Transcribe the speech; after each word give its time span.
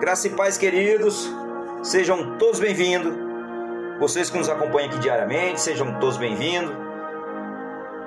Graça 0.00 0.28
e 0.28 0.30
paz, 0.30 0.56
queridos, 0.56 1.30
sejam 1.82 2.38
todos 2.38 2.58
bem-vindos. 2.58 3.12
Vocês 3.98 4.30
que 4.30 4.38
nos 4.38 4.48
acompanham 4.48 4.88
aqui 4.88 4.98
diariamente, 4.98 5.60
sejam 5.60 6.00
todos 6.00 6.16
bem-vindos. 6.16 6.74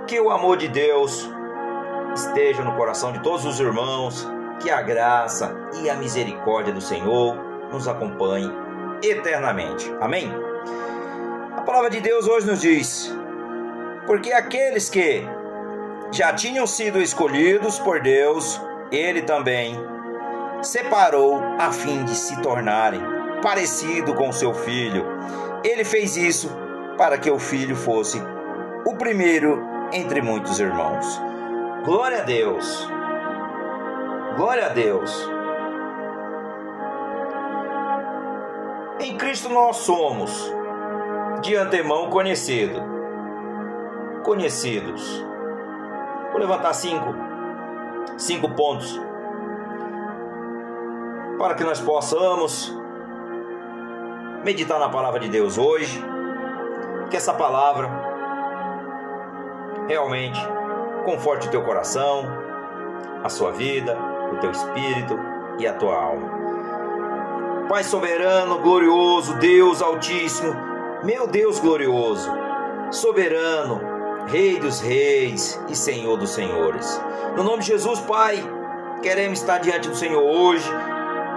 Que 0.08 0.20
o 0.20 0.32
amor 0.32 0.58
de 0.58 0.68
Deus 0.68 1.30
esteja 2.16 2.64
no 2.64 2.76
coração 2.76 3.12
de 3.12 3.20
todos 3.22 3.46
os 3.46 3.60
irmãos, 3.60 4.28
que 4.60 4.72
a 4.72 4.82
graça 4.82 5.56
e 5.84 5.88
a 5.88 5.96
misericórdia 5.96 6.74
do 6.74 6.82
Senhor 6.82 7.38
nos 7.72 7.88
acompanhem 7.88 8.52
eternamente. 9.04 9.94
Amém? 10.02 10.34
A 11.56 11.62
palavra 11.62 11.92
de 11.92 12.02
Deus 12.02 12.28
hoje 12.28 12.48
nos 12.48 12.60
diz: 12.60 13.16
Porque 14.08 14.34
aqueles 14.34 14.90
que 14.90 15.24
já 16.12 16.34
tinham 16.34 16.66
sido 16.66 17.00
escolhidos 17.00 17.78
por 17.78 18.02
Deus, 18.02 18.60
Ele 18.92 19.22
também 19.22 19.93
separou 20.64 21.42
a 21.60 21.72
fim 21.72 22.04
de 22.06 22.16
se 22.16 22.42
tornarem 22.42 23.02
parecido 23.42 24.14
com 24.14 24.32
seu 24.32 24.54
filho. 24.54 25.06
Ele 25.64 25.84
fez 25.84 26.16
isso 26.16 26.50
para 26.98 27.18
que 27.18 27.30
o 27.30 27.38
filho 27.38 27.76
fosse 27.76 28.22
o 28.86 28.96
primeiro 28.96 29.62
entre 29.92 30.22
muitos 30.22 30.60
irmãos. 30.60 31.22
Glória 31.84 32.20
a 32.20 32.24
Deus. 32.24 32.90
Glória 34.38 34.68
a 34.68 34.70
Deus. 34.70 35.30
Em 39.00 39.18
Cristo 39.18 39.50
nós 39.50 39.78
somos 39.78 40.52
de 41.42 41.56
antemão 41.56 42.10
conhecido. 42.10 42.82
Conhecidos. 44.24 45.26
Vou 46.32 46.40
levantar 46.40 46.74
cinco, 46.74 47.14
cinco 48.18 48.50
pontos 48.56 49.00
para 51.44 51.56
que 51.56 51.64
nós 51.66 51.82
possamos 51.82 52.74
meditar 54.46 54.80
na 54.80 54.88
palavra 54.88 55.20
de 55.20 55.28
Deus 55.28 55.58
hoje, 55.58 56.02
que 57.10 57.18
essa 57.18 57.34
palavra 57.34 57.92
realmente 59.86 60.40
conforte 61.04 61.50
o 61.50 61.52
teu 61.52 61.62
coração, 61.62 62.26
a 63.22 63.28
sua 63.28 63.52
vida, 63.52 63.98
o 64.32 64.38
teu 64.38 64.52
espírito 64.52 65.20
e 65.60 65.68
a 65.68 65.74
tua 65.74 65.94
alma. 65.94 66.32
Pai 67.68 67.84
soberano, 67.84 68.60
glorioso, 68.60 69.36
Deus 69.36 69.82
Altíssimo, 69.82 70.56
meu 71.04 71.28
Deus 71.28 71.60
glorioso, 71.60 72.32
soberano, 72.90 73.82
Rei 74.28 74.58
dos 74.58 74.80
reis 74.80 75.62
e 75.68 75.76
Senhor 75.76 76.16
dos 76.16 76.30
senhores. 76.30 77.02
No 77.36 77.44
nome 77.44 77.60
de 77.60 77.68
Jesus, 77.68 78.00
Pai, 78.00 78.42
queremos 79.02 79.42
estar 79.42 79.58
diante 79.58 79.90
do 79.90 79.96
Senhor 79.98 80.24
hoje 80.24 80.72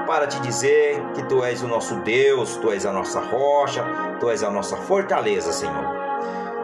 para 0.06 0.26
te 0.26 0.40
dizer 0.40 1.02
que 1.14 1.22
tu 1.24 1.44
és 1.44 1.62
o 1.62 1.68
nosso 1.68 1.96
Deus, 1.96 2.56
tu 2.56 2.70
és 2.70 2.86
a 2.86 2.92
nossa 2.92 3.20
rocha, 3.20 3.84
tu 4.20 4.30
és 4.30 4.42
a 4.42 4.50
nossa 4.50 4.76
fortaleza, 4.76 5.52
Senhor. 5.52 5.84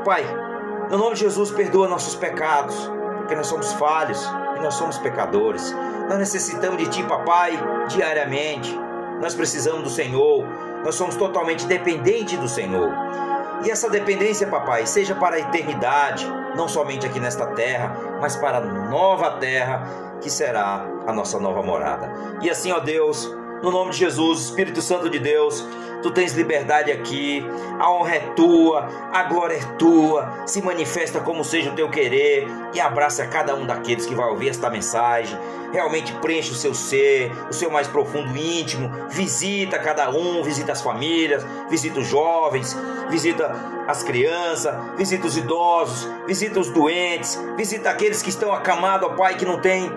Pai, 0.05 0.25
no 0.91 0.97
nome 0.97 1.15
de 1.15 1.21
Jesus, 1.21 1.51
perdoa 1.51 1.89
nossos 1.89 2.15
pecados, 2.15 2.91
porque 3.19 3.35
nós 3.35 3.49
somos 3.49 3.73
falhos 3.73 4.25
e 4.57 4.61
nós 4.61 4.75
somos 4.75 4.99
pecadores. 4.99 5.75
Nós 6.09 6.19
necessitamos 6.19 6.79
de 6.79 6.89
Ti, 6.89 7.03
papai, 7.03 7.53
diariamente. 7.89 8.79
Nós 9.21 9.35
precisamos 9.35 9.83
do 9.83 9.91
Senhor. 9.91 10.47
Nós 10.85 10.95
somos 10.95 11.17
totalmente 11.17 11.67
dependentes 11.67 12.39
do 12.39 12.49
Senhor. 12.49 12.91
E 13.65 13.71
essa 13.71 13.89
dependência, 13.89 14.47
papai, 14.47 14.87
seja 14.87 15.15
para 15.15 15.37
a 15.37 15.39
eternidade, 15.39 16.27
não 16.57 16.67
somente 16.67 17.07
aqui 17.07 17.21
nesta 17.21 17.47
terra, 17.47 17.97
mas 18.21 18.35
para 18.37 18.59
a 18.59 18.61
nova 18.61 19.33
terra 19.33 20.12
que 20.23 20.31
será 20.31 20.87
a 21.07 21.13
nossa 21.13 21.39
nova 21.39 21.63
morada. 21.63 22.39
E 22.41 22.49
assim, 22.49 22.73
ó 22.73 22.81
Deus, 22.81 23.31
no 23.63 23.71
nome 23.71 23.91
de 23.91 23.99
Jesus, 23.99 24.47
Espírito 24.47 24.81
Santo 24.81 25.11
de 25.11 25.19
Deus, 25.19 25.65
tu 26.03 26.11
tens 26.11 26.35
liberdade 26.35 26.91
aqui, 26.91 27.47
a 27.79 27.91
honra 27.91 28.17
é 28.17 28.21
tua, 28.35 28.89
a 29.13 29.23
glória 29.23 29.55
é 29.55 29.65
tua, 29.79 30.43
se 30.47 30.61
manifesta 30.61 31.21
como 31.21 31.45
seja 31.45 31.71
o 31.71 31.75
teu 31.75 31.89
querer 31.89 32.47
e 32.75 32.81
abraça 32.81 33.27
cada 33.27 33.55
um 33.55 33.65
daqueles 33.65 34.05
que 34.05 34.15
vai 34.15 34.29
ouvir 34.29 34.49
esta 34.49 34.69
mensagem. 34.69 35.39
Realmente 35.73 36.13
preenche 36.15 36.51
o 36.51 36.57
seu 36.57 36.75
ser, 36.75 37.33
o 37.49 37.53
seu 37.53 37.71
mais 37.71 37.87
profundo 37.87 38.37
íntimo, 38.37 38.91
visita 39.09 39.79
cada 39.79 40.11
um, 40.11 40.43
visita 40.43 40.73
as 40.73 40.83
famílias, 40.83 41.47
visita 41.71 42.01
os 42.01 42.09
jovens, 42.09 42.77
visita 43.09 43.55
as 43.87 44.03
crianças, 44.03 44.75
visita 44.97 45.27
os 45.27 45.37
idosos, 45.37 46.09
visita 46.27 46.59
os 46.61 46.69
doentes, 46.69 47.41
visita 47.57 47.91
aqueles 47.91 48.21
que 48.21 48.29
estão 48.29 48.53
acamados, 48.53 49.09
ó 49.09 49.15
Pai, 49.15 49.37
que 49.37 49.47
não 49.47 49.61
tem 49.61 49.91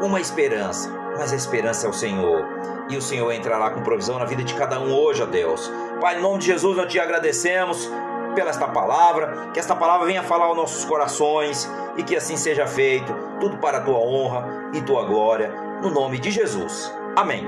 uma 0.00 0.20
esperança, 0.20 0.90
mas 1.16 1.32
a 1.32 1.36
esperança 1.36 1.86
é 1.86 1.90
o 1.90 1.92
Senhor. 1.92 2.44
E 2.88 2.96
o 2.96 3.02
Senhor 3.02 3.30
entrará 3.32 3.70
com 3.70 3.82
provisão 3.82 4.18
na 4.18 4.24
vida 4.24 4.42
de 4.42 4.54
cada 4.54 4.80
um 4.80 4.92
hoje, 4.92 5.22
ó 5.22 5.26
Deus. 5.26 5.70
Pai, 6.00 6.18
em 6.18 6.22
nome 6.22 6.38
de 6.38 6.46
Jesus, 6.46 6.76
nós 6.76 6.90
te 6.90 6.98
agradecemos 6.98 7.88
pela 8.34 8.50
esta 8.50 8.68
palavra, 8.68 9.50
que 9.52 9.60
esta 9.60 9.74
palavra 9.74 10.06
venha 10.06 10.22
falar 10.22 10.46
aos 10.46 10.56
nossos 10.56 10.84
corações 10.84 11.68
e 11.96 12.02
que 12.02 12.16
assim 12.16 12.36
seja 12.36 12.66
feito, 12.66 13.14
tudo 13.40 13.58
para 13.58 13.78
a 13.78 13.80
tua 13.80 13.98
honra 13.98 14.70
e 14.72 14.80
tua 14.82 15.04
glória, 15.04 15.52
no 15.82 15.90
nome 15.90 16.18
de 16.18 16.30
Jesus. 16.30 16.92
Amém. 17.16 17.46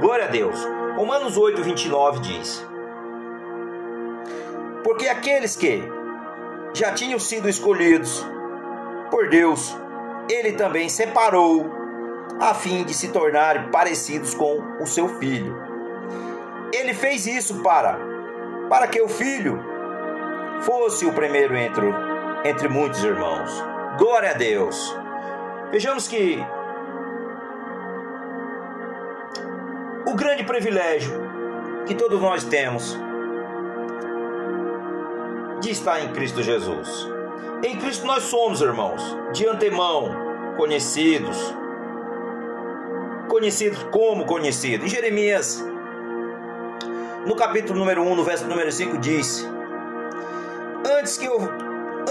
Glória 0.00 0.26
a 0.26 0.28
Deus. 0.28 0.58
Romanos 0.96 1.36
8, 1.36 1.62
29 1.62 2.20
diz: 2.20 2.66
Porque 4.82 5.08
aqueles 5.08 5.56
que 5.56 5.82
já 6.72 6.92
tinham 6.92 7.18
sido 7.18 7.48
escolhidos 7.48 8.26
por 9.10 9.28
Deus, 9.28 9.76
ele 10.28 10.52
também 10.52 10.88
separou 10.88 11.70
a 12.40 12.54
fim 12.54 12.84
de 12.84 12.94
se 12.94 13.08
tornarem 13.08 13.70
parecidos 13.70 14.34
com 14.34 14.62
o 14.80 14.86
seu 14.86 15.08
filho. 15.18 15.56
Ele 16.72 16.94
fez 16.94 17.26
isso 17.26 17.62
para 17.62 17.98
para 18.68 18.86
que 18.86 19.00
o 19.00 19.08
filho 19.08 19.58
fosse 20.60 21.06
o 21.06 21.12
primeiro 21.12 21.56
entre, 21.56 21.86
entre 22.44 22.68
muitos 22.68 23.02
irmãos. 23.02 23.50
Glória 23.98 24.30
a 24.30 24.34
Deus. 24.34 24.94
Vejamos 25.70 26.06
que 26.06 26.38
o 30.06 30.14
grande 30.14 30.44
privilégio 30.44 31.12
que 31.86 31.94
todos 31.94 32.20
nós 32.20 32.44
temos 32.44 32.98
de 35.60 35.70
estar 35.70 36.00
em 36.00 36.12
Cristo 36.12 36.42
Jesus. 36.42 37.17
Em 37.62 37.76
Cristo 37.76 38.06
nós 38.06 38.24
somos, 38.24 38.60
irmãos, 38.60 39.02
de 39.32 39.46
antemão 39.46 40.28
conhecidos, 40.56 41.36
conhecidos 43.28 43.82
como 43.84 44.24
conhecidos. 44.26 44.86
Em 44.86 44.88
Jeremias, 44.88 45.64
no 47.26 47.34
capítulo 47.34 47.78
número 47.78 48.02
1, 48.02 48.14
no 48.14 48.24
verso 48.24 48.46
número 48.46 48.70
5, 48.70 48.98
diz: 48.98 49.48
Antes 50.98 51.16
que 51.16 51.26
eu, 51.26 51.38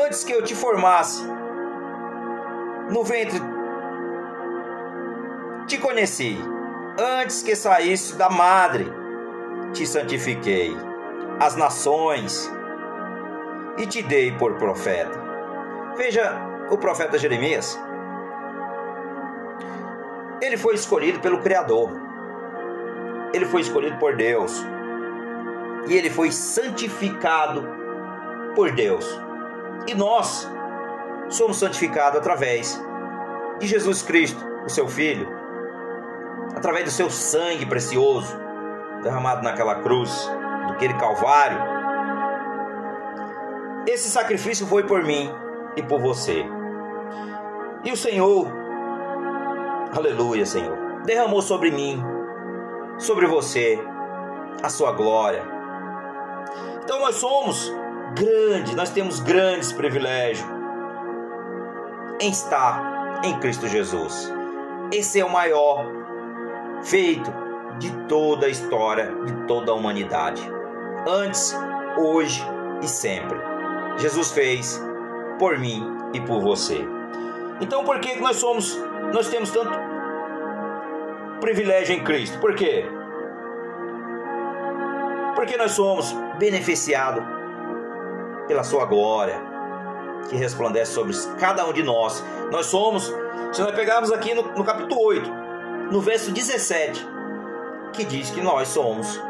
antes 0.05 0.23
que 0.23 0.33
eu 0.33 0.43
te 0.43 0.53
formasse 0.53 1.23
no 2.89 3.03
ventre, 3.03 3.41
te 5.67 5.77
conheci. 5.77 6.37
Antes 6.99 7.43
que 7.43 7.55
saísse 7.55 8.15
da 8.15 8.29
madre, 8.29 8.91
te 9.73 9.85
santifiquei. 9.85 10.75
As 11.39 11.55
nações 11.55 12.51
e 13.77 13.85
te 13.85 14.01
dei 14.01 14.31
por 14.31 14.55
profeta. 14.55 15.19
Veja 15.95 16.39
o 16.69 16.77
profeta 16.77 17.17
Jeremias 17.17 17.79
ele 20.41 20.57
foi 20.57 20.75
escolhido 20.75 21.19
pelo 21.19 21.39
Criador. 21.39 21.91
Ele 23.33 23.45
foi 23.45 23.61
escolhido 23.61 23.97
por 23.97 24.15
Deus. 24.15 24.63
E 25.87 25.93
ele 25.93 26.09
foi 26.09 26.31
santificado 26.31 27.67
por 28.55 28.71
Deus. 28.71 29.05
E 29.87 29.93
nós 29.93 30.49
somos 31.29 31.57
santificados 31.57 32.19
através 32.19 32.81
de 33.59 33.67
Jesus 33.67 34.01
Cristo, 34.01 34.43
o 34.65 34.69
seu 34.69 34.87
Filho, 34.87 35.27
através 36.55 36.85
do 36.85 36.91
seu 36.91 37.09
sangue 37.09 37.65
precioso 37.65 38.37
derramado 39.01 39.43
naquela 39.43 39.81
cruz, 39.81 40.29
daquele 40.67 40.93
Calvário. 40.95 41.76
Esse 43.87 44.09
sacrifício 44.09 44.67
foi 44.67 44.83
por 44.83 45.03
mim 45.03 45.31
e 45.75 45.81
por 45.81 45.99
você. 45.99 46.45
E 47.83 47.91
o 47.91 47.97
Senhor 47.97 48.47
Aleluia, 49.95 50.45
Senhor. 50.45 50.77
Derramou 51.05 51.41
sobre 51.41 51.71
mim, 51.71 52.03
sobre 52.99 53.25
você, 53.25 53.79
a 54.61 54.69
sua 54.69 54.91
glória. 54.91 55.43
Então 56.83 56.99
nós 56.99 57.15
somos 57.15 57.73
grandes, 58.15 58.75
nós 58.75 58.89
temos 58.89 59.19
grandes 59.19 59.71
privilégios 59.71 60.47
em 62.19 62.29
estar 62.29 63.21
em 63.23 63.39
Cristo 63.39 63.67
Jesus. 63.67 64.31
Esse 64.91 65.19
é 65.19 65.25
o 65.25 65.31
maior 65.31 65.85
feito 66.83 67.31
de 67.79 67.91
toda 68.07 68.45
a 68.45 68.49
história, 68.49 69.13
de 69.25 69.47
toda 69.47 69.71
a 69.71 69.75
humanidade. 69.75 70.41
Antes, 71.07 71.55
hoje 71.97 72.45
e 72.81 72.87
sempre. 72.87 73.56
Jesus 73.97 74.31
fez 74.31 74.81
por 75.39 75.57
mim 75.57 75.83
e 76.13 76.21
por 76.21 76.41
você. 76.41 76.85
Então 77.59 77.83
por 77.83 77.99
que 77.99 78.19
nós 78.19 78.37
somos 78.37 78.77
nós 79.13 79.29
temos 79.29 79.51
tanto 79.51 79.71
privilégio 81.39 81.95
em 81.95 82.03
Cristo. 82.03 82.39
Por 82.39 82.55
quê? 82.55 82.85
Porque 85.35 85.55
nós 85.55 85.71
somos 85.71 86.13
beneficiados 86.37 87.23
pela 88.47 88.63
sua 88.63 88.85
glória 88.85 89.39
que 90.29 90.35
resplandece 90.35 90.91
sobre 90.91 91.13
cada 91.39 91.65
um 91.65 91.73
de 91.73 91.83
nós. 91.83 92.23
Nós 92.51 92.65
somos, 92.65 93.13
se 93.51 93.61
nós 93.61 93.71
pegarmos 93.71 94.11
aqui 94.11 94.33
no, 94.33 94.43
no 94.53 94.63
capítulo 94.63 95.01
8, 95.05 95.31
no 95.91 96.01
verso 96.01 96.31
17, 96.31 97.07
que 97.93 98.03
diz 98.03 98.29
que 98.31 98.41
nós 98.41 98.67
somos 98.67 99.21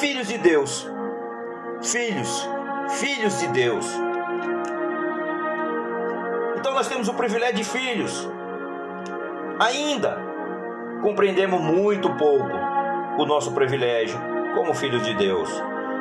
filhos 0.00 0.28
de 0.28 0.38
Deus. 0.38 0.86
Filhos, 1.82 2.48
filhos 2.88 3.38
de 3.38 3.48
Deus. 3.48 3.86
Então 6.56 6.74
nós 6.74 6.88
temos 6.88 7.08
o 7.08 7.14
privilégio 7.14 7.56
de 7.56 7.64
filhos. 7.64 8.28
Ainda 9.60 10.18
compreendemos 11.02 11.60
muito 11.60 12.10
pouco 12.14 12.56
o 13.18 13.26
nosso 13.26 13.52
privilégio 13.52 14.18
como 14.54 14.74
filhos 14.74 15.02
de 15.04 15.14
Deus. 15.14 15.50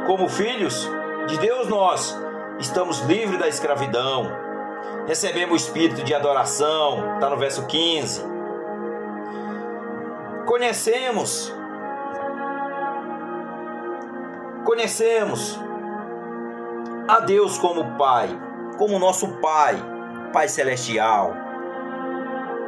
Como 0.05 0.29
filhos 0.29 0.89
de 1.27 1.37
Deus, 1.37 1.67
nós 1.67 2.17
estamos 2.59 3.01
livres 3.01 3.39
da 3.39 3.47
escravidão, 3.47 4.31
recebemos 5.05 5.53
o 5.53 5.65
espírito 5.65 6.03
de 6.03 6.13
adoração, 6.13 7.15
está 7.15 7.29
no 7.29 7.37
verso 7.37 7.65
15. 7.65 8.23
Conhecemos, 10.45 11.53
conhecemos 14.63 15.59
a 17.07 17.19
Deus 17.21 17.57
como 17.57 17.97
Pai, 17.97 18.29
como 18.77 18.99
nosso 18.99 19.27
Pai, 19.39 19.75
Pai 20.33 20.49
Celestial, 20.49 21.33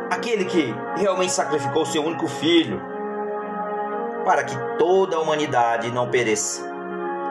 aquele 0.09 0.45
que 0.45 0.73
realmente 0.95 1.33
sacrificou 1.33 1.85
seu 1.85 2.03
único 2.03 2.27
filho 2.27 2.81
para 4.23 4.43
que 4.43 4.55
toda 4.77 5.17
a 5.17 5.19
humanidade 5.19 5.91
não 5.91 6.09
pereça. 6.09 6.63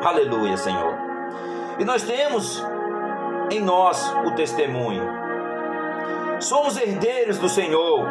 Aleluia, 0.03 0.57
Senhor. 0.57 0.95
E 1.79 1.85
nós 1.85 2.03
temos 2.03 2.63
em 3.51 3.61
nós 3.61 4.15
o 4.27 4.33
testemunho. 4.33 5.03
Somos 6.41 6.77
herdeiros 6.77 7.39
do 7.39 7.49
Senhor. 7.49 8.07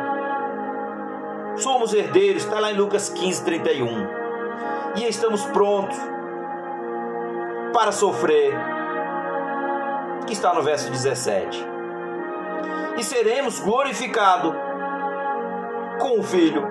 Somos 1.58 1.94
herdeiros, 1.94 2.44
está 2.44 2.60
lá 2.60 2.72
em 2.72 2.76
Lucas 2.76 3.10
15, 3.10 3.44
31. 3.44 4.08
E 4.96 5.06
estamos 5.06 5.46
prontos 5.46 5.98
para 7.74 7.92
sofrer, 7.92 8.54
que 10.28 10.34
está 10.34 10.54
no 10.54 10.62
verso 10.62 10.92
17. 10.92 11.66
E 12.98 13.04
seremos 13.04 13.60
glorificados 13.60 14.54
com 16.00 16.20
o 16.20 16.24
Filho, 16.24 16.68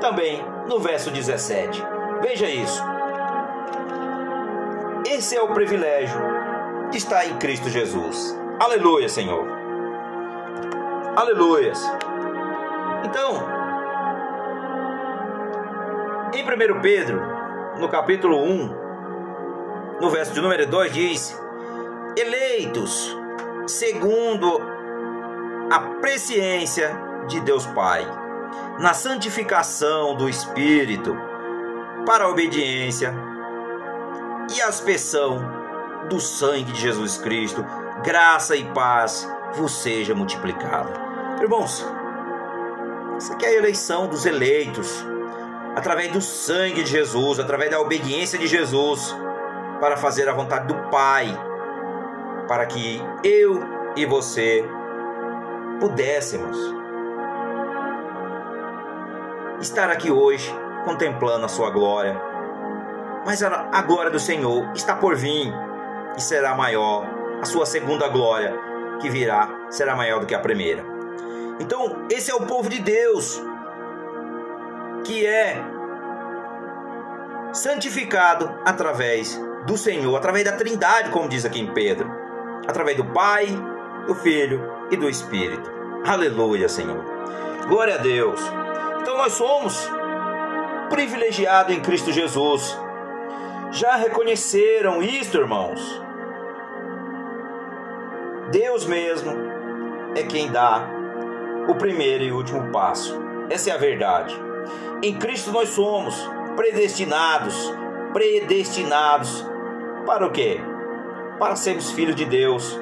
também 0.00 0.44
no 0.68 0.78
verso 0.78 1.10
17. 1.10 1.82
Veja 2.20 2.48
isso. 2.48 2.84
Esse 5.06 5.36
é 5.36 5.42
o 5.42 5.52
privilégio 5.52 6.20
que 6.90 6.98
está 6.98 7.24
em 7.26 7.36
Cristo 7.38 7.68
Jesus. 7.70 8.38
Aleluia, 8.60 9.08
Senhor. 9.08 9.46
Aleluias. 11.16 11.82
Então, 13.04 13.42
em 16.34 16.42
1 16.42 16.80
Pedro, 16.80 17.20
no 17.78 17.88
capítulo 17.88 18.42
1, 18.42 19.98
no 20.00 20.10
verso 20.10 20.32
de 20.32 20.40
número 20.40 20.66
2, 20.66 20.92
diz: 20.92 21.40
Eleitos 22.16 23.16
segundo 23.66 24.60
a 25.70 25.78
presciência 26.00 26.90
de 27.28 27.40
Deus 27.40 27.66
Pai 27.66 28.04
na 28.80 28.94
santificação 28.94 30.16
do 30.16 30.28
Espírito, 30.28 31.16
para 32.04 32.24
a 32.24 32.28
obediência 32.28 33.14
e 34.52 34.60
a 34.60 34.68
aspersão 34.68 35.38
do 36.08 36.18
sangue 36.18 36.72
de 36.72 36.80
Jesus 36.80 37.18
Cristo, 37.18 37.64
graça 38.02 38.56
e 38.56 38.64
paz 38.72 39.30
vos 39.54 39.72
seja 39.72 40.14
multiplicada. 40.14 40.90
Irmãos, 41.40 41.86
isso 43.18 43.32
aqui 43.32 43.44
é 43.44 43.50
a 43.50 43.54
eleição 43.54 44.08
dos 44.08 44.26
eleitos, 44.26 45.04
através 45.76 46.10
do 46.10 46.20
sangue 46.20 46.82
de 46.82 46.90
Jesus, 46.90 47.38
através 47.38 47.70
da 47.70 47.80
obediência 47.80 48.38
de 48.38 48.48
Jesus, 48.48 49.14
para 49.78 49.96
fazer 49.96 50.28
a 50.28 50.32
vontade 50.32 50.66
do 50.66 50.90
Pai, 50.90 51.28
para 52.50 52.66
que 52.66 53.00
eu 53.22 53.62
e 53.94 54.04
você 54.04 54.64
pudéssemos 55.78 56.58
estar 59.60 59.88
aqui 59.88 60.10
hoje 60.10 60.52
contemplando 60.84 61.46
a 61.46 61.48
sua 61.48 61.70
glória. 61.70 62.20
Mas 63.24 63.40
a 63.40 63.82
glória 63.82 64.10
do 64.10 64.18
Senhor 64.18 64.68
está 64.74 64.96
por 64.96 65.14
vir 65.14 65.54
e 66.16 66.20
será 66.20 66.56
maior. 66.56 67.06
A 67.40 67.44
sua 67.44 67.64
segunda 67.64 68.08
glória 68.08 68.52
que 69.00 69.08
virá 69.08 69.48
será 69.70 69.94
maior 69.94 70.18
do 70.18 70.26
que 70.26 70.34
a 70.34 70.40
primeira. 70.40 70.84
Então, 71.60 72.08
esse 72.10 72.32
é 72.32 72.34
o 72.34 72.46
povo 72.46 72.68
de 72.68 72.80
Deus 72.80 73.40
que 75.04 75.24
é 75.24 75.56
santificado 77.52 78.52
através 78.64 79.40
do 79.66 79.78
Senhor, 79.78 80.16
através 80.16 80.44
da 80.44 80.52
Trindade, 80.56 81.10
como 81.10 81.28
diz 81.28 81.44
aqui 81.44 81.60
em 81.60 81.72
Pedro, 81.72 82.19
através 82.70 82.96
do 82.96 83.04
Pai, 83.04 83.46
do 84.06 84.14
Filho 84.14 84.62
e 84.90 84.96
do 84.96 85.08
Espírito. 85.08 85.70
Aleluia, 86.06 86.68
Senhor. 86.68 87.04
Glória 87.68 87.96
a 87.96 87.98
Deus. 87.98 88.40
Então 89.00 89.16
nós 89.16 89.32
somos 89.32 89.88
privilegiados 90.88 91.74
em 91.74 91.80
Cristo 91.80 92.12
Jesus. 92.12 92.76
Já 93.70 93.96
reconheceram 93.96 95.02
isto, 95.02 95.38
irmãos? 95.38 95.80
Deus 98.50 98.84
mesmo 98.84 99.32
é 100.16 100.22
quem 100.22 100.50
dá 100.50 100.88
o 101.68 101.74
primeiro 101.74 102.24
e 102.24 102.32
último 102.32 102.70
passo. 102.72 103.16
Essa 103.48 103.70
é 103.70 103.72
a 103.74 103.78
verdade. 103.78 104.34
Em 105.02 105.16
Cristo 105.16 105.52
nós 105.52 105.68
somos 105.68 106.16
predestinados, 106.56 107.72
predestinados 108.12 109.46
para 110.04 110.26
o 110.26 110.30
quê? 110.30 110.60
Para 111.40 111.56
sermos 111.56 111.90
filhos 111.90 112.14
de 112.14 112.26
Deus, 112.26 112.78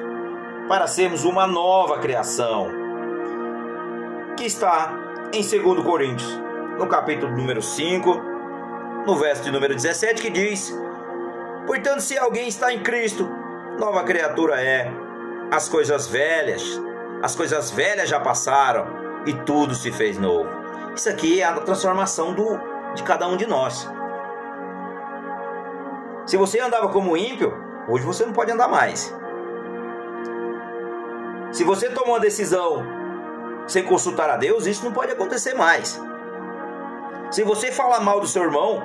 para 0.67 0.85
sermos 0.85 1.23
uma 1.23 1.47
nova 1.47 1.97
criação 1.99 2.69
que 4.35 4.43
está 4.43 4.93
em 5.31 5.41
2 5.41 5.81
Coríntios, 5.81 6.29
no 6.77 6.85
capítulo 6.85 7.33
número 7.33 7.61
5, 7.61 8.21
no 9.07 9.15
verso 9.15 9.43
de 9.43 9.51
número 9.51 9.73
17, 9.73 10.21
que 10.21 10.29
diz: 10.29 10.77
Portanto, 11.65 12.01
se 12.01 12.17
alguém 12.17 12.49
está 12.49 12.73
em 12.73 12.83
Cristo, 12.83 13.29
nova 13.79 14.03
criatura 14.03 14.61
é. 14.61 14.91
As 15.49 15.69
coisas 15.69 16.07
velhas, 16.07 16.61
as 17.23 17.33
coisas 17.37 17.71
velhas 17.71 18.09
já 18.09 18.19
passaram 18.19 18.87
e 19.25 19.33
tudo 19.33 19.73
se 19.73 19.89
fez 19.89 20.17
novo. 20.17 20.49
Isso 20.93 21.07
aqui 21.07 21.41
é 21.41 21.45
a 21.45 21.53
transformação 21.61 22.33
do, 22.33 22.59
de 22.93 23.03
cada 23.03 23.25
um 23.25 23.37
de 23.37 23.47
nós. 23.47 23.89
Se 26.25 26.35
você 26.35 26.59
andava 26.59 26.89
como 26.89 27.15
ímpio, 27.15 27.68
hoje 27.89 28.05
você 28.05 28.25
não 28.25 28.33
pode 28.33 28.51
andar 28.51 28.67
mais. 28.67 29.13
Se 31.51 31.63
você 31.63 31.89
tomou 31.89 32.13
uma 32.13 32.19
decisão 32.19 32.85
sem 33.67 33.83
consultar 33.83 34.29
a 34.29 34.37
Deus, 34.37 34.65
isso 34.65 34.85
não 34.85 34.93
pode 34.93 35.11
acontecer 35.11 35.53
mais. 35.53 35.99
Se 37.31 37.43
você 37.43 37.71
falar 37.71 37.99
mal 37.99 38.19
do 38.19 38.27
seu 38.27 38.43
irmão, 38.43 38.81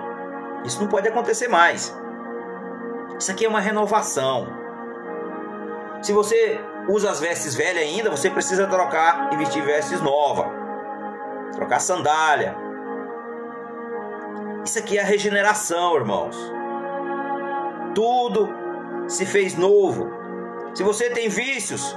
isso 0.64 0.80
não 0.80 0.88
pode 0.88 1.08
acontecer 1.08 1.49
mais. 1.49 1.94
Isso 3.18 3.30
aqui 3.30 3.44
é 3.44 3.49
uma 3.49 3.61
renovação. 3.61 4.49
Se 6.02 6.12
você 6.12 6.61
usa 6.88 7.11
as 7.11 7.20
vestes 7.20 7.54
velhas 7.54 7.84
ainda, 7.84 8.11
você 8.11 8.28
precisa 8.28 8.66
trocar 8.66 9.30
e 9.32 9.37
vestir 9.37 9.62
vestes 9.62 10.00
novas. 10.00 10.46
Trocar 11.54 11.80
sandália. 11.80 12.56
Isso 14.64 14.78
aqui 14.78 14.99
é 14.99 15.02
a 15.02 15.04
regeneração, 15.04 15.94
irmãos. 15.96 16.37
Tudo 17.94 18.63
se 19.08 19.26
fez 19.26 19.56
novo. 19.56 20.11
Se 20.75 20.82
você 20.82 21.11
tem 21.11 21.28
vícios, 21.28 21.96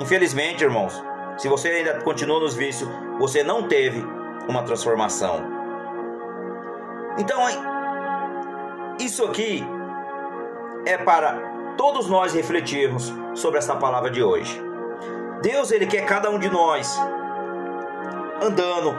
infelizmente, 0.00 0.64
irmãos, 0.64 1.02
se 1.38 1.48
você 1.48 1.68
ainda 1.68 2.00
continua 2.02 2.40
nos 2.40 2.54
vícios, 2.54 2.88
você 3.18 3.42
não 3.42 3.66
teve 3.66 4.04
uma 4.48 4.62
transformação. 4.62 5.42
Então, 7.18 7.40
isso 8.98 9.24
aqui 9.24 9.64
é 10.84 10.98
para 10.98 11.74
todos 11.76 12.08
nós 12.08 12.34
refletirmos 12.34 13.12
sobre 13.34 13.58
essa 13.58 13.76
palavra 13.76 14.10
de 14.10 14.22
hoje. 14.22 14.62
Deus, 15.42 15.70
ele 15.70 15.86
quer 15.86 16.04
cada 16.04 16.30
um 16.30 16.38
de 16.38 16.50
nós 16.50 16.98
andando 18.42 18.94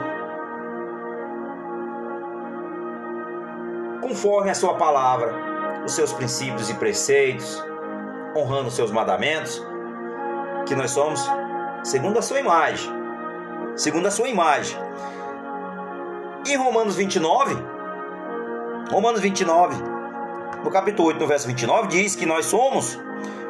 conforme 4.00 4.50
a 4.50 4.54
sua 4.54 4.74
palavra, 4.74 5.51
os 5.84 5.92
seus 5.92 6.12
princípios 6.12 6.70
e 6.70 6.74
preceitos, 6.74 7.62
honrando 8.36 8.68
os 8.68 8.74
seus 8.74 8.90
mandamentos, 8.90 9.64
que 10.66 10.74
nós 10.74 10.90
somos 10.90 11.20
segundo 11.82 12.18
a 12.18 12.22
sua 12.22 12.40
imagem. 12.40 12.90
Segundo 13.76 14.06
a 14.06 14.10
sua 14.10 14.28
imagem. 14.28 14.76
Em 16.46 16.56
Romanos 16.56 16.96
29, 16.96 17.56
Romanos 18.90 19.20
29, 19.20 19.76
no 20.62 20.70
capítulo 20.70 21.08
8, 21.08 21.20
no 21.20 21.26
verso 21.26 21.46
29, 21.46 21.88
diz 21.88 22.14
que 22.14 22.26
nós 22.26 22.46
somos 22.46 22.98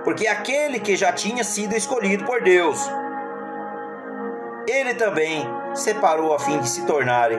porque 0.04 0.26
aquele 0.26 0.80
que 0.80 0.96
já 0.96 1.12
tinha 1.12 1.44
sido 1.44 1.74
escolhido 1.74 2.24
por 2.24 2.42
Deus, 2.42 2.78
ele 4.68 4.94
também 4.94 5.44
separou 5.74 6.34
a 6.34 6.38
fim 6.38 6.58
de 6.58 6.68
se 6.68 6.84
tornarem 6.86 7.38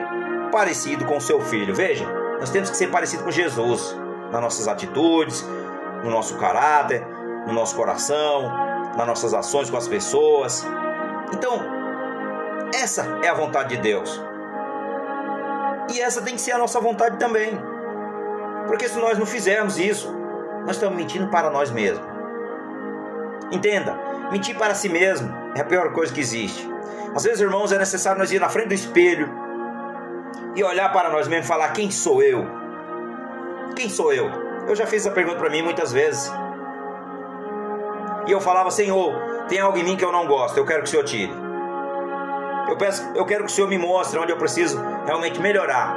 parecido 0.50 1.04
com 1.04 1.20
seu 1.20 1.40
filho. 1.40 1.74
Veja, 1.74 2.06
nós 2.38 2.50
temos 2.50 2.70
que 2.70 2.76
ser 2.76 2.90
parecido 2.90 3.24
com 3.24 3.30
Jesus 3.30 3.96
nas 4.34 4.42
nossas 4.42 4.66
atitudes, 4.66 5.46
no 6.02 6.10
nosso 6.10 6.36
caráter, 6.36 7.06
no 7.46 7.52
nosso 7.52 7.76
coração, 7.76 8.50
nas 8.96 9.06
nossas 9.06 9.32
ações 9.32 9.70
com 9.70 9.76
as 9.76 9.86
pessoas. 9.86 10.66
Então, 11.32 11.60
essa 12.74 13.20
é 13.22 13.28
a 13.28 13.34
vontade 13.34 13.76
de 13.76 13.82
Deus. 13.82 14.20
E 15.92 16.00
essa 16.00 16.20
tem 16.20 16.34
que 16.34 16.40
ser 16.40 16.52
a 16.52 16.58
nossa 16.58 16.80
vontade 16.80 17.16
também. 17.16 17.56
Porque 18.66 18.88
se 18.88 18.98
nós 18.98 19.18
não 19.18 19.26
fizermos 19.26 19.78
isso, 19.78 20.12
nós 20.66 20.76
estamos 20.76 20.96
mentindo 20.96 21.28
para 21.28 21.50
nós 21.50 21.70
mesmos. 21.70 22.04
Entenda, 23.52 23.96
mentir 24.32 24.56
para 24.58 24.74
si 24.74 24.88
mesmo 24.88 25.32
é 25.54 25.60
a 25.60 25.64
pior 25.64 25.92
coisa 25.92 26.12
que 26.12 26.20
existe. 26.20 26.68
Às 27.14 27.22
vezes, 27.22 27.40
irmãos, 27.40 27.70
é 27.70 27.78
necessário 27.78 28.18
nós 28.18 28.32
ir 28.32 28.40
na 28.40 28.48
frente 28.48 28.68
do 28.68 28.74
espelho 28.74 29.30
e 30.56 30.64
olhar 30.64 30.92
para 30.92 31.10
nós 31.10 31.28
mesmos 31.28 31.46
e 31.46 31.48
falar: 31.48 31.68
quem 31.68 31.90
sou 31.90 32.20
eu? 32.20 32.63
Quem 33.74 33.88
sou 33.88 34.12
eu? 34.12 34.30
Eu 34.68 34.74
já 34.74 34.86
fiz 34.86 35.04
essa 35.04 35.14
pergunta 35.14 35.38
para 35.38 35.50
mim 35.50 35.62
muitas 35.62 35.92
vezes. 35.92 36.32
E 38.26 38.30
eu 38.30 38.40
falava: 38.40 38.70
Senhor, 38.70 39.14
tem 39.48 39.60
algo 39.60 39.76
em 39.76 39.84
mim 39.84 39.96
que 39.96 40.04
eu 40.04 40.12
não 40.12 40.26
gosto, 40.26 40.56
eu 40.56 40.64
quero 40.64 40.82
que 40.82 40.88
o 40.88 40.90
Senhor 40.90 41.04
tire. 41.04 41.32
Eu, 42.68 42.76
peço, 42.76 43.10
eu 43.14 43.26
quero 43.26 43.44
que 43.44 43.50
o 43.50 43.54
Senhor 43.54 43.68
me 43.68 43.76
mostre 43.76 44.18
onde 44.18 44.32
eu 44.32 44.38
preciso 44.38 44.80
realmente 45.04 45.38
melhorar, 45.40 45.96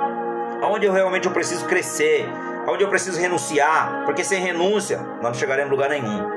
onde 0.63 0.85
eu 0.85 0.91
realmente 0.91 1.25
eu 1.25 1.33
preciso 1.33 1.65
crescer, 1.65 2.27
onde 2.67 2.83
eu 2.83 2.89
preciso 2.89 3.19
renunciar, 3.19 4.03
porque 4.05 4.23
sem 4.23 4.41
renúncia 4.41 4.97
nós 4.97 5.23
não 5.23 5.33
chegaremos 5.33 5.71
em 5.71 5.75
lugar 5.75 5.89
nenhum. 5.89 6.27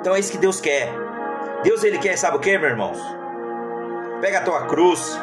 Então 0.00 0.14
é 0.14 0.20
isso 0.20 0.30
que 0.30 0.38
Deus 0.38 0.60
quer. 0.60 0.92
Deus 1.64 1.82
ele 1.82 1.98
quer, 1.98 2.16
sabe 2.16 2.36
o 2.36 2.40
que, 2.40 2.56
meus 2.56 2.70
irmãos? 2.70 2.98
Pega 4.20 4.38
a 4.38 4.42
tua 4.42 4.66
cruz 4.66 5.18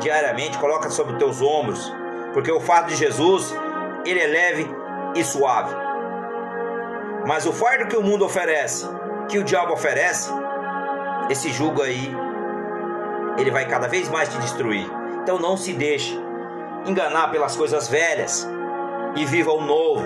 diariamente, 0.00 0.58
coloca 0.58 0.90
sobre 0.90 1.12
os 1.12 1.18
teus 1.18 1.40
ombros, 1.40 1.94
porque 2.32 2.50
o 2.50 2.58
fardo 2.58 2.88
de 2.88 2.96
Jesus, 2.96 3.54
ele 4.04 4.20
é 4.20 4.26
leve 4.26 4.66
e 5.14 5.24
suave. 5.24 5.74
Mas 7.26 7.46
o 7.46 7.52
fardo 7.52 7.86
que 7.86 7.96
o 7.96 8.02
mundo 8.02 8.24
oferece, 8.24 8.86
que 9.28 9.38
o 9.38 9.44
diabo 9.44 9.72
oferece, 9.72 10.30
esse 11.28 11.50
jugo 11.50 11.82
aí, 11.82 12.14
ele 13.38 13.50
vai 13.50 13.66
cada 13.66 13.88
vez 13.88 14.08
mais 14.08 14.28
te 14.28 14.38
destruir. 14.38 14.90
Então 15.22 15.38
não 15.38 15.56
se 15.56 15.72
deixe 15.72 16.18
enganar 16.86 17.30
pelas 17.30 17.56
coisas 17.56 17.88
velhas 17.88 18.48
e 19.16 19.24
viva 19.24 19.52
o 19.52 19.60
novo. 19.60 20.02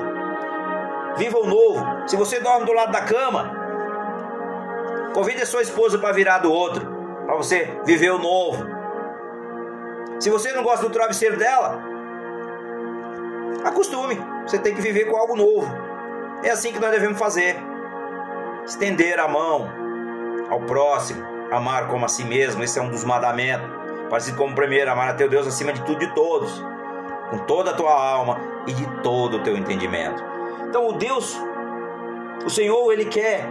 Viva 1.16 1.38
o 1.38 1.46
novo. 1.46 2.08
Se 2.08 2.16
você 2.16 2.40
dorme 2.40 2.66
do 2.66 2.72
lado 2.72 2.90
da 2.90 3.02
cama, 3.02 3.64
Convide 5.14 5.42
a 5.42 5.46
sua 5.46 5.62
esposa 5.62 5.96
para 5.96 6.12
virar 6.12 6.38
do 6.38 6.52
outro, 6.52 6.84
para 7.24 7.36
você 7.36 7.78
viver 7.86 8.10
o 8.10 8.18
novo. 8.18 8.66
Se 10.18 10.28
você 10.28 10.52
não 10.52 10.64
gosta 10.64 10.84
do 10.84 10.92
travesseiro 10.92 11.36
dela, 11.36 11.80
acostume. 13.64 14.20
Você 14.46 14.58
tem 14.58 14.74
que 14.74 14.80
viver 14.80 15.06
com 15.06 15.16
algo 15.16 15.36
novo. 15.36 15.66
É 16.42 16.50
assim 16.50 16.72
que 16.72 16.78
nós 16.78 16.90
devemos 16.90 17.18
fazer. 17.18 17.56
Estender 18.64 19.18
a 19.18 19.28
mão 19.28 19.68
ao 20.50 20.60
próximo, 20.60 21.22
amar 21.50 21.88
como 21.88 22.04
a 22.04 22.08
si 22.08 22.24
mesmo, 22.24 22.62
esse 22.62 22.78
é 22.78 22.82
um 22.82 22.90
dos 22.90 23.04
mandamentos. 23.04 23.68
Parecido 24.08 24.36
como 24.36 24.52
o 24.52 24.54
primeiro, 24.54 24.90
amar 24.90 25.08
a 25.10 25.14
teu 25.14 25.28
Deus 25.28 25.46
acima 25.46 25.72
de 25.72 25.82
tudo 25.82 26.02
e 26.02 26.06
de 26.06 26.14
todos, 26.14 26.64
com 27.30 27.38
toda 27.38 27.70
a 27.70 27.74
tua 27.74 27.92
alma 27.92 28.38
e 28.66 28.72
de 28.72 28.86
todo 29.02 29.38
o 29.38 29.42
teu 29.42 29.56
entendimento. 29.56 30.22
Então, 30.68 30.88
o 30.88 30.92
Deus, 30.92 31.36
o 32.44 32.50
Senhor, 32.50 32.92
ele 32.92 33.06
quer 33.06 33.44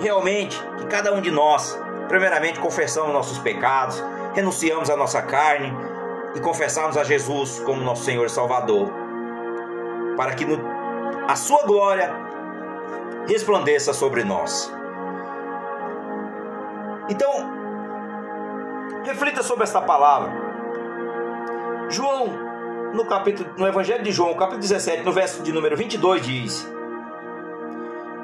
realmente 0.00 0.60
que 0.78 0.86
cada 0.86 1.12
um 1.12 1.20
de 1.20 1.30
nós, 1.30 1.78
primeiramente, 2.08 2.58
confessamos 2.58 3.12
nossos 3.12 3.38
pecados, 3.38 4.02
renunciamos 4.34 4.90
à 4.90 4.96
nossa 4.96 5.22
carne 5.22 5.72
e 6.34 6.40
confessamos 6.40 6.96
a 6.96 7.04
Jesus 7.04 7.60
como 7.60 7.82
nosso 7.82 8.04
Senhor 8.04 8.26
e 8.26 8.30
Salvador, 8.30 8.90
para 10.20 10.34
que 10.34 10.44
no, 10.44 10.60
a 11.26 11.34
Sua 11.34 11.62
glória 11.62 12.12
resplandeça 13.26 13.94
sobre 13.94 14.22
nós. 14.22 14.70
Então, 17.08 17.30
reflita 19.02 19.42
sobre 19.42 19.64
esta 19.64 19.80
palavra. 19.80 20.30
João, 21.88 22.26
no 22.92 23.06
capítulo, 23.06 23.48
no 23.56 23.66
Evangelho 23.66 24.04
de 24.04 24.12
João, 24.12 24.34
capítulo 24.34 24.60
17, 24.60 25.04
no 25.04 25.10
verso 25.10 25.42
de 25.42 25.52
número 25.52 25.74
22 25.74 26.20
diz: 26.20 26.70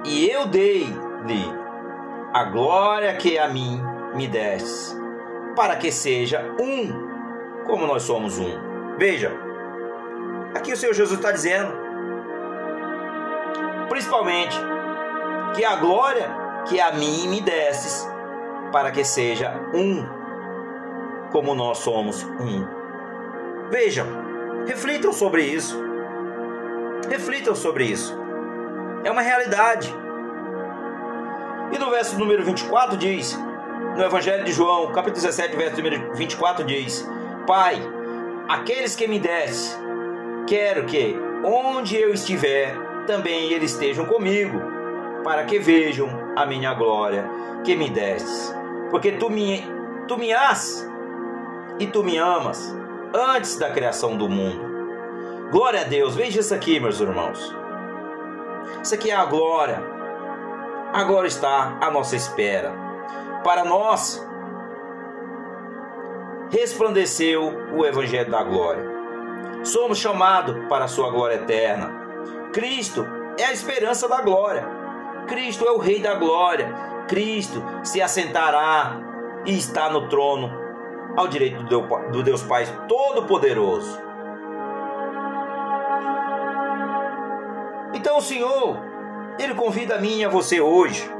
E 0.04 0.28
eu 0.28 0.46
dei-lhe 0.48 1.54
a 2.34 2.44
glória 2.44 3.16
que 3.16 3.38
a 3.38 3.48
mim 3.48 3.80
me 4.14 4.28
deste, 4.28 4.94
para 5.56 5.76
que 5.76 5.90
seja 5.90 6.44
um, 6.60 7.64
como 7.64 7.86
nós 7.86 8.02
somos 8.02 8.38
um. 8.38 8.98
Veja, 8.98 9.32
aqui 10.54 10.74
o 10.74 10.76
Senhor 10.76 10.92
Jesus 10.92 11.18
está 11.18 11.32
dizendo, 11.32 11.85
principalmente, 13.88 14.56
que 15.54 15.64
a 15.64 15.76
glória 15.76 16.46
que 16.68 16.80
a 16.80 16.92
mim 16.92 17.28
me 17.28 17.40
destes, 17.40 18.06
para 18.72 18.90
que 18.90 19.04
seja 19.04 19.54
um, 19.72 20.04
como 21.30 21.54
nós 21.54 21.78
somos 21.78 22.22
um. 22.24 22.66
Vejam, 23.70 24.06
reflitam 24.66 25.12
sobre 25.12 25.42
isso. 25.42 25.80
Reflitam 27.08 27.54
sobre 27.54 27.84
isso. 27.84 28.16
É 29.04 29.10
uma 29.10 29.22
realidade. 29.22 29.94
E 31.72 31.78
no 31.78 31.90
verso 31.90 32.18
número 32.18 32.44
24 32.44 32.96
diz, 32.96 33.38
no 33.96 34.04
Evangelho 34.04 34.44
de 34.44 34.52
João, 34.52 34.92
capítulo 34.92 35.14
17, 35.14 35.56
verso 35.56 35.76
número 35.76 36.14
24 36.14 36.64
diz: 36.64 37.08
Pai, 37.46 37.80
aqueles 38.48 38.94
que 38.94 39.06
me 39.06 39.18
deste, 39.18 39.76
quero 40.46 40.84
que 40.84 41.16
onde 41.44 41.96
eu 41.96 42.12
estiver, 42.12 42.74
também 43.06 43.52
eles 43.52 43.72
estejam 43.72 44.06
comigo, 44.06 44.60
para 45.24 45.44
que 45.44 45.58
vejam 45.58 46.08
a 46.36 46.44
minha 46.44 46.74
glória 46.74 47.28
que 47.64 47.74
me 47.74 47.88
destes. 47.88 48.54
Porque 48.90 49.12
tu 49.12 49.30
me, 49.30 49.64
tu 50.06 50.16
me 50.16 50.32
has 50.32 50.88
e 51.78 51.86
tu 51.86 52.02
me 52.04 52.18
amas 52.18 52.76
antes 53.14 53.56
da 53.56 53.70
criação 53.70 54.16
do 54.16 54.28
mundo. 54.28 55.50
Glória 55.50 55.80
a 55.80 55.84
Deus, 55.84 56.14
veja 56.14 56.40
isso 56.40 56.54
aqui, 56.54 56.78
meus 56.78 57.00
irmãos. 57.00 57.54
Isso 58.82 58.94
aqui 58.94 59.10
é 59.10 59.14
a 59.14 59.24
glória 59.24 59.96
agora 60.96 61.26
está 61.26 61.76
à 61.80 61.90
nossa 61.90 62.16
espera. 62.16 62.72
Para 63.44 63.64
nós, 63.64 64.26
resplandeceu 66.50 67.52
o 67.76 67.84
Evangelho 67.84 68.30
da 68.30 68.42
Glória. 68.42 68.84
Somos 69.62 69.98
chamados 69.98 70.56
para 70.68 70.86
a 70.86 70.88
sua 70.88 71.10
glória 71.10 71.34
eterna. 71.34 72.05
Cristo 72.52 73.06
é 73.38 73.44
a 73.44 73.52
esperança 73.52 74.08
da 74.08 74.22
glória. 74.22 74.66
Cristo 75.26 75.66
é 75.66 75.70
o 75.70 75.78
Rei 75.78 76.00
da 76.00 76.14
glória. 76.14 76.72
Cristo 77.08 77.62
se 77.82 78.00
assentará 78.00 79.00
e 79.44 79.56
está 79.56 79.90
no 79.90 80.08
trono 80.08 80.50
ao 81.16 81.28
direito 81.28 81.62
do 81.64 82.22
Deus 82.22 82.42
Pai 82.42 82.66
Todo-Poderoso. 82.88 84.00
Então 87.94 88.18
o 88.18 88.22
Senhor 88.22 88.78
ele 89.38 89.54
convida 89.54 89.96
a 89.96 90.00
mim 90.00 90.18
e 90.18 90.24
a 90.24 90.28
você 90.28 90.60
hoje 90.60 91.10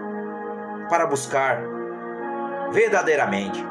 para 0.89 1.07
buscar 1.07 1.63
verdadeiramente. 2.71 3.65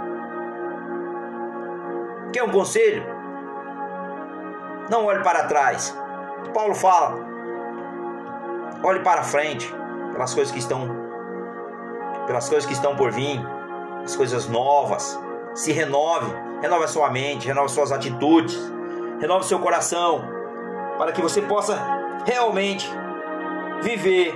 Quer 2.31 2.43
um 2.43 2.51
conselho? 2.51 3.05
Não 4.89 5.05
olhe 5.05 5.23
para 5.23 5.45
trás. 5.45 5.97
Paulo 6.53 6.75
fala: 6.75 7.34
olhe 8.83 8.99
para 8.99 9.23
frente, 9.23 9.73
pelas 10.13 10.33
coisas 10.33 10.51
que 10.51 10.59
estão 10.59 11.05
pelas 12.25 12.49
coisas 12.49 12.65
que 12.65 12.73
estão 12.73 12.95
por 12.95 13.11
vir, 13.11 13.39
as 14.03 14.15
coisas 14.15 14.47
novas. 14.47 15.19
Se 15.53 15.71
renove, 15.71 16.33
renove 16.61 16.85
a 16.85 16.87
sua 16.87 17.09
mente, 17.09 17.47
renove 17.47 17.69
suas 17.69 17.91
atitudes, 17.91 18.57
renove 19.19 19.45
seu 19.45 19.59
coração, 19.59 20.27
para 20.97 21.11
que 21.11 21.21
você 21.21 21.41
possa 21.41 21.77
realmente 22.25 22.89
viver 23.81 24.35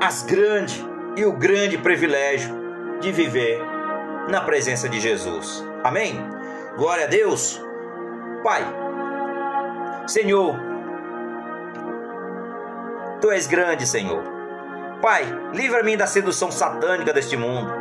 as 0.00 0.22
grandes 0.22 0.84
e 1.16 1.24
o 1.24 1.32
grande 1.32 1.76
privilégio 1.76 2.54
de 3.00 3.10
viver 3.10 3.60
na 4.28 4.40
presença 4.40 4.88
de 4.88 5.00
Jesus. 5.00 5.64
Amém? 5.82 6.24
Glória 6.76 7.04
a 7.04 7.08
Deus. 7.08 7.60
Pai, 8.42 8.64
Senhor, 10.06 10.71
Tu 13.22 13.30
és 13.30 13.46
grande, 13.46 13.86
Senhor. 13.86 14.20
Pai, 15.00 15.22
livra-me 15.52 15.96
da 15.96 16.08
sedução 16.08 16.50
satânica 16.50 17.12
deste 17.12 17.36
mundo. 17.36 17.72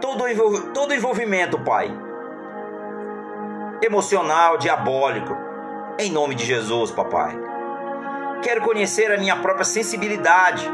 Todo, 0.00 0.72
todo 0.72 0.92
envolvimento, 0.92 1.60
Pai, 1.60 1.96
emocional, 3.80 4.58
diabólico. 4.58 5.36
Em 5.96 6.10
nome 6.10 6.34
de 6.34 6.44
Jesus, 6.44 6.90
papai. 6.90 7.38
Quero 8.42 8.62
conhecer 8.62 9.12
a 9.12 9.16
minha 9.16 9.36
própria 9.36 9.64
sensibilidade. 9.64 10.68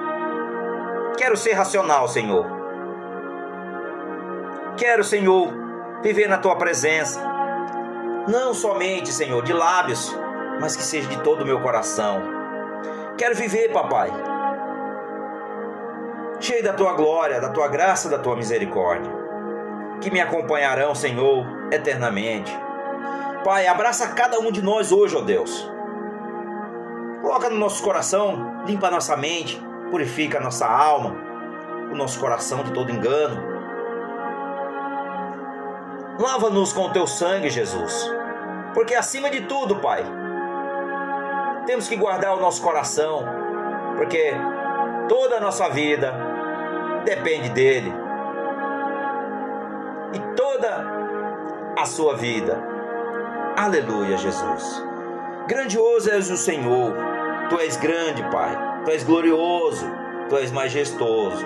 Quero 1.18 1.37
ser 1.37 1.52
racional, 1.52 2.09
Senhor. 2.09 2.47
Quero, 4.78 5.04
Senhor, 5.04 5.52
viver 6.02 6.26
na 6.26 6.38
tua 6.38 6.57
presença. 6.57 7.21
Não 8.26 8.54
somente, 8.54 9.12
Senhor, 9.12 9.42
de 9.42 9.52
lábios, 9.52 10.16
mas 10.59 10.75
que 10.75 10.83
seja 10.83 11.07
de 11.07 11.21
todo 11.21 11.42
o 11.42 11.47
meu 11.47 11.61
coração. 11.61 12.38
Quero 13.19 13.35
viver, 13.35 13.73
papai, 13.73 14.13
cheio 16.39 16.63
da 16.63 16.73
tua 16.73 16.93
glória, 16.93 17.41
da 17.41 17.49
tua 17.49 17.67
graça, 17.67 18.09
da 18.09 18.17
tua 18.17 18.37
misericórdia, 18.37 19.13
que 20.01 20.09
me 20.09 20.21
acompanharão, 20.21 20.95
Senhor, 20.95 21.45
eternamente. 21.73 22.57
Pai, 23.43 23.67
abraça 23.67 24.07
cada 24.15 24.39
um 24.39 24.53
de 24.53 24.63
nós 24.63 24.93
hoje, 24.93 25.17
ó 25.17 25.21
Deus. 25.21 25.69
Coloca 27.21 27.51
no 27.51 27.59
nosso 27.59 27.83
coração, 27.83 28.63
limpa 28.65 28.87
a 28.87 28.93
nossa 28.93 29.17
mente, 29.17 29.61
purifica 29.91 30.39
a 30.39 30.41
nossa 30.41 30.69
alma, 30.69 31.17
o 31.91 31.97
nosso 31.97 32.21
coração 32.21 32.63
de 32.63 32.73
todo 32.73 32.93
engano. 32.93 33.43
Lava-nos 36.21 36.73
com 36.73 36.83
o 36.83 36.93
teu 36.93 37.07
sangue, 37.09 37.51
Jesus. 37.51 38.09
Porque 38.75 38.95
acima 38.95 39.29
de 39.29 39.41
tudo, 39.41 39.81
Pai, 39.81 40.05
temos 41.69 41.87
que 41.87 41.97
guardar 41.97 42.35
o 42.35 42.41
nosso 42.41 42.63
coração, 42.63 43.27
porque 43.99 44.33
toda 45.07 45.37
a 45.37 45.41
nossa 45.41 45.69
vida 45.69 46.15
depende 47.05 47.51
dele. 47.51 47.93
E 50.15 50.19
toda 50.35 50.83
a 51.77 51.85
sua 51.85 52.17
vida. 52.17 52.59
Aleluia, 53.55 54.17
Jesus. 54.17 54.83
Grandioso 55.47 56.11
és 56.11 56.31
o 56.31 56.39
Senhor. 56.39 56.95
Tu 57.51 57.61
és 57.61 57.77
grande, 57.77 58.23
Pai. 58.31 58.83
Tu 58.87 58.91
és 58.91 59.05
glorioso. 59.05 59.87
Tu 60.31 60.39
és 60.39 60.51
majestoso. 60.51 61.45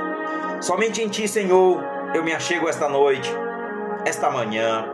Somente 0.60 1.02
em 1.02 1.08
Ti, 1.08 1.26
Senhor, 1.26 1.82
eu 2.14 2.22
me 2.22 2.32
achego 2.32 2.68
esta 2.68 2.88
noite, 2.88 3.28
esta 4.04 4.30
manhã, 4.30 4.88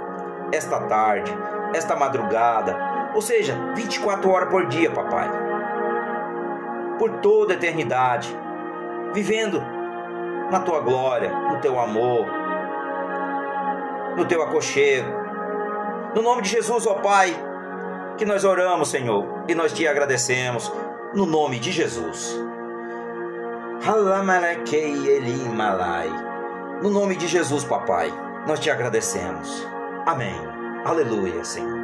esta 0.51 0.81
tarde, 0.87 1.31
esta 1.75 1.95
madrugada, 1.95 2.88
ou 3.15 3.23
seja, 3.23 3.55
24 3.75 4.31
horas 4.31 4.49
por 4.49 4.67
dia, 4.67 4.91
papai. 4.91 5.31
Por 6.99 7.21
toda 7.21 7.55
a 7.55 7.57
eternidade, 7.57 8.37
vivendo 9.13 9.63
na 10.51 10.61
tua 10.61 10.81
glória, 10.81 11.31
no 11.31 11.61
teu 11.61 11.79
amor, 11.79 12.27
no 14.17 14.25
teu 14.25 14.43
aconchego. 14.43 15.09
No 16.15 16.23
nome 16.23 16.43
de 16.43 16.49
Jesus, 16.49 16.87
ó 16.87 16.95
Pai, 16.95 17.35
que 18.17 18.25
nós 18.25 18.45
oramos, 18.45 18.89
Senhor, 18.89 19.45
e 19.47 19.55
nós 19.55 19.73
te 19.73 19.87
agradecemos, 19.87 20.73
no 21.15 21.25
nome 21.25 21.59
de 21.59 21.71
Jesus. 21.71 22.37
No 26.83 26.91
nome 26.91 27.17
de 27.17 27.29
Jesus, 27.29 27.65
papai, 27.65 28.13
nós 28.47 28.59
te 28.59 28.71
agradecemos. 28.71 29.67
Amém. 30.05 30.35
Aleluia, 30.85 31.45
Senhor. 31.45 31.78